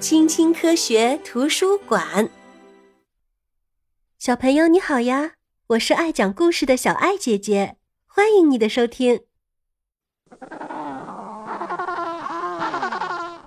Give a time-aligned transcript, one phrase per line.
[0.00, 2.28] 青青科学图书馆，
[4.16, 5.32] 小朋友你好呀！
[5.70, 9.22] 我是爱讲故事的小爱姐姐，欢迎你的收听。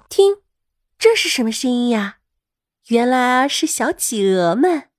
[0.09, 0.35] 听，
[0.99, 2.17] 这是什么声音呀？
[2.87, 4.89] 原来啊，是小企鹅们。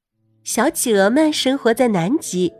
[0.42, 2.54] 小企鹅们生活在南极，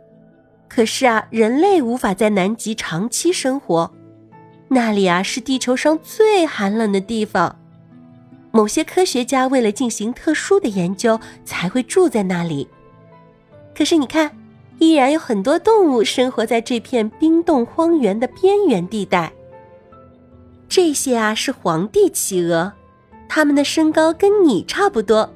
[0.69, 3.91] 可是啊，人类无法在南极长期生活。
[4.67, 7.59] 那里啊，是地球上最寒冷的地方。
[8.55, 12.67] 某些科学家为了进行特殊的研究，才会住在那里。
[13.75, 14.37] 可是你看，
[14.77, 19.33] 依然有很多动物生活在这片冰冻荒原的边缘地带。
[20.69, 22.71] 这些啊，是皇帝企鹅，
[23.27, 25.33] 它们的身高跟你差不多，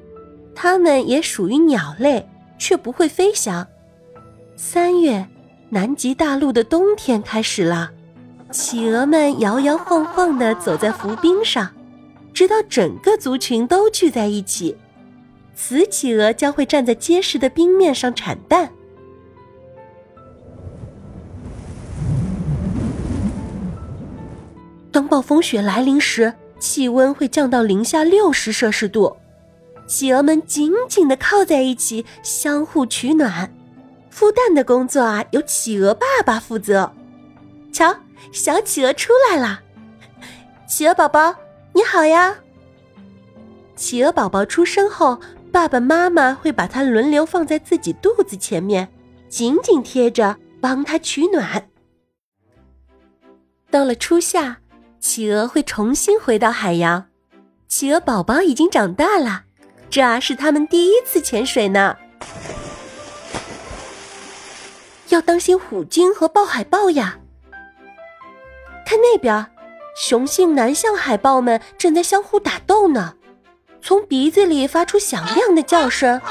[0.54, 2.30] 它们也属于鸟类，
[2.60, 3.66] 却不会飞翔。
[4.56, 5.28] 三月，
[5.70, 7.90] 南极大陆的冬天开始了。
[8.52, 11.68] 企鹅们摇摇晃晃地走在浮冰上，
[12.38, 14.78] 直到整个族群都聚在一起。
[15.56, 18.72] 雌企鹅将会站在结实的冰面上产蛋。
[24.92, 29.18] 当暴风雪来临时，气温会降到零下六十摄氏度，
[29.88, 33.52] 企鹅们紧紧的靠在一起，相互取暖。
[34.14, 36.92] 孵蛋的工作啊，由企鹅爸爸负责。
[37.74, 37.96] 瞧。
[38.32, 39.62] 小企鹅出来了，
[40.68, 41.34] 企鹅宝宝，
[41.78, 42.36] 你好呀！
[43.76, 45.20] 企鹅宝宝出生后，
[45.52, 48.92] 爸爸妈妈会把它轮流放在自己肚子前面，
[49.30, 51.70] 紧紧贴着，帮它取暖。
[53.70, 54.58] 到了初夏，
[55.00, 57.06] 企鹅会重新回到海洋。
[57.68, 59.44] 企鹅宝宝已经长大了，
[59.88, 61.96] 这是他们第一次潜水呢。
[65.10, 67.20] 要当心虎鲸和豹海豹呀！
[68.84, 69.46] 看那边，
[69.98, 73.16] 雄性南向海豹们正在相互打斗呢，
[73.82, 76.22] 从鼻子里发出响亮的叫声。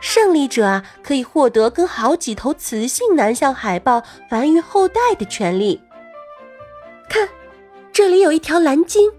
[0.00, 5.82] 胜利者啊，可以获得跟好几头雌性南向海豹繁育后代的权利。
[7.10, 7.28] 看，
[7.92, 9.12] 这里有一条蓝鲸，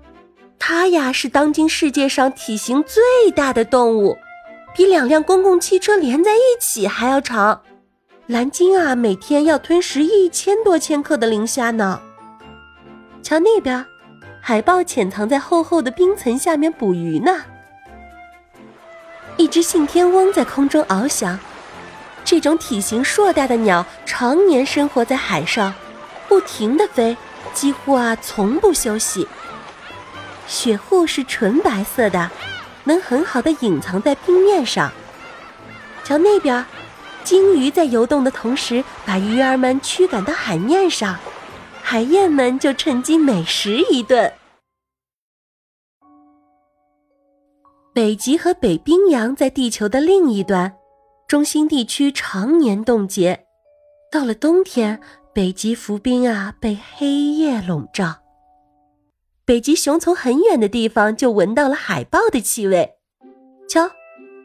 [0.57, 4.17] 它呀是当今世界上体型最大的动物，
[4.75, 7.61] 比两辆公共汽车连在一起还要长。
[8.25, 12.01] 蓝鲸啊，每天要吞食一千多千克的磷虾呢。
[13.22, 13.85] 瞧那边，
[14.39, 17.44] 海豹潜藏在厚厚的冰层下面捕鱼呢。
[19.35, 21.38] 一只信天翁在空中翱翔，
[22.23, 25.73] 这种体型硕大的鸟常年生活在海上，
[26.27, 27.16] 不停地飞，
[27.53, 29.27] 几乎啊从不休息。
[30.47, 32.31] 雪护是纯白色的，
[32.85, 34.91] 能很好的隐藏在冰面上。
[36.03, 36.66] 瞧那边。
[37.23, 41.17] 鲸鱼在游动的同时，把鱼儿们驱赶到海面上，
[41.89, 44.29] 海燕们就趁机美食一顿。
[47.93, 50.75] 北极和北冰洋在地球的另一端，
[51.29, 53.45] 中心地区常年冻结。
[54.11, 54.99] 到了冬天，
[55.33, 58.17] 北极浮冰啊被黑夜笼罩。
[59.45, 62.97] 北极熊从很远的地方就闻到了海豹的气味，
[63.69, 63.89] 瞧。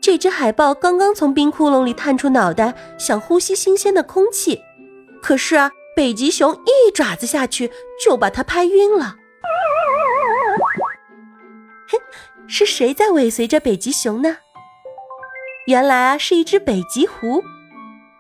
[0.01, 4.63] 这只海豹刚刚从冰窟窿里探出脑袋，想呼吸新鲜的空气，
[5.21, 7.71] 可是啊，北极熊一爪子下去
[8.03, 9.17] 就把它拍晕了。
[11.89, 11.99] 嘿，
[12.47, 14.39] 是谁在尾随着北极熊呢？
[15.67, 17.43] 原来啊，是一只北极狐，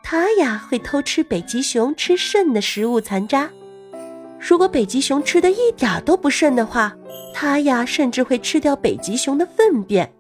[0.02, 3.50] 它呀会偷吃北极熊吃剩的食物残渣。
[4.38, 6.94] 如果北极熊吃的一点都不剩的话，
[7.34, 10.12] 它呀甚至会吃掉北极熊的粪便。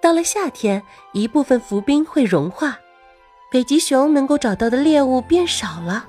[0.00, 2.78] 到了夏天，一部分浮冰会融化，
[3.56, 6.04] 北极熊能够找到的猎物变少了。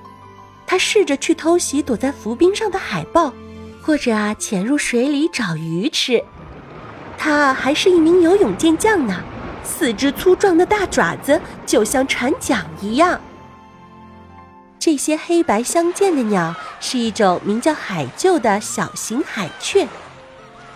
[0.65, 3.33] 它试着去偷袭躲在浮冰上的海豹，
[3.81, 6.21] 或者啊潜入水里找鱼吃。
[7.17, 9.23] 它还是一名游泳健将呢，
[9.63, 13.17] 四只粗壮的大爪子就像船桨一样。
[14.77, 19.87] 这些黑白相间的鸟是一种名叫海鹫的小型海雀，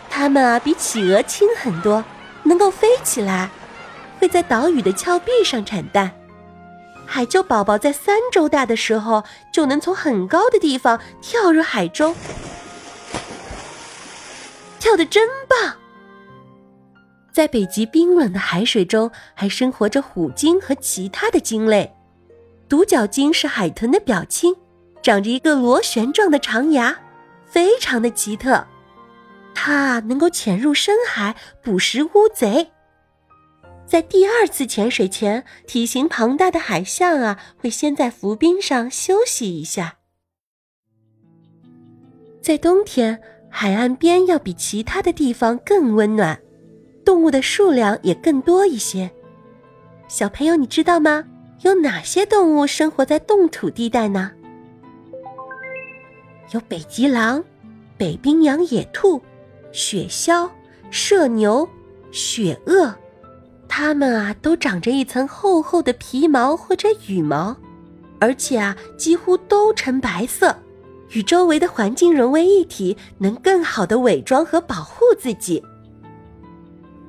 [0.09, 2.01] 它们啊比企鹅轻很多。
[2.43, 3.49] 能够飞起来，
[4.21, 6.11] 会在岛屿的峭壁上产蛋。
[7.13, 9.21] 海鹫宝宝在三周大的时候，
[9.51, 12.15] 就能从很高的地方跳入海中，
[14.79, 15.75] 跳得真棒。
[17.33, 21.93] 在北极冰冷的海水中，还生活着虎鲸和其他的鲸类。
[22.69, 24.55] 独角鲸是海豚的表亲，
[25.01, 26.97] 长着一个螺旋状的长牙，
[27.45, 28.65] 非常的奇特。
[29.53, 32.71] 它能够潜入深海捕食乌贼。
[33.91, 39.97] 在第二次潜水前，体型庞大的海象啊会先在浮冰上休息一下。
[42.41, 46.41] 在冬天，海岸边要比其他的地方更温暖，
[47.03, 49.11] 动物的数量也更多一些。
[50.07, 51.25] 小朋友，你知道吗？
[51.63, 54.31] 有哪些动物生活在冻土地带呢？
[56.51, 57.43] 有北极狼、
[57.97, 59.21] 北冰洋野兔、
[59.73, 60.49] 雪鸮、
[60.89, 61.67] 麝牛、
[62.13, 62.95] 雪鳄，
[63.73, 67.55] 它们啊都长着一层厚厚的皮毛或者羽毛，
[68.19, 70.53] 而且啊几乎都呈白色。
[71.11, 75.63] 与周围的环境融为一体，能更好的伪装和保护自己。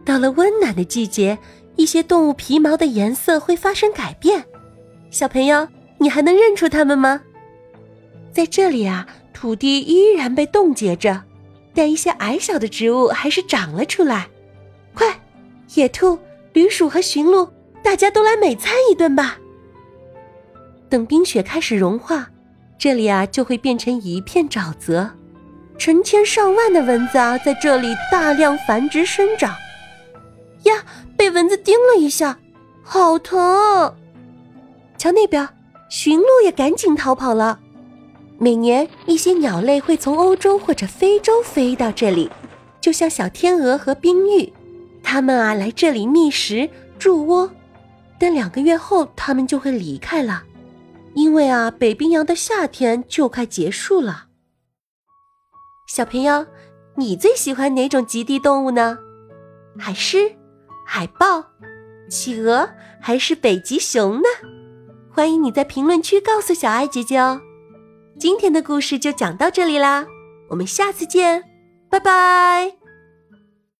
[0.04, 1.36] 到了温暖的季节，
[1.74, 4.44] 一些动物皮毛的颜色会发生改变。
[5.10, 5.66] 小朋友，
[5.98, 7.20] 你还能认出它们吗？
[8.32, 9.04] 在这里啊，
[9.34, 11.22] 土地依然被冻结着，
[11.74, 14.28] 但一些矮小的植物还是长了出来。
[14.94, 15.20] 快，
[15.74, 16.18] 野兔、
[16.52, 17.48] 驴鼠和驯鹿，
[17.82, 19.38] 大家都来美餐一顿吧。
[20.88, 22.28] 等冰雪开始融化。
[22.78, 25.08] 这里啊，就会变成一片沼泽，
[25.78, 29.54] 成千上万的蚊子啊，在这里大量繁殖生长。
[30.64, 30.84] 呀，
[31.16, 32.38] 被蚊子叮了一下，
[32.82, 33.94] 好疼！
[34.98, 35.48] 瞧那边，
[35.88, 37.60] 驯鹿也赶紧逃跑了。
[38.38, 42.28] 每年，一些鸟类会从欧洲或者非洲飞到这里，
[42.80, 44.52] 就像小天鹅和冰玉，
[45.12, 47.52] 它们啊来这里觅食、筑窝，
[48.18, 50.42] 但两个月后，它们就会离开了。
[51.12, 54.28] 因为啊，北冰洋的夏天就快结束了。
[55.86, 56.46] 小朋友，
[56.96, 58.96] 你最喜欢哪种极地动物呢？
[59.78, 60.32] 海狮、
[60.86, 61.44] 海豹、
[62.08, 64.28] 企鹅还是北极熊呢？
[65.10, 67.38] 欢迎你在评论区告诉小爱姐姐哦。
[68.18, 70.06] 今天的故事就讲到这里啦，
[70.48, 71.44] 我们下次见，
[71.90, 72.81] 拜拜。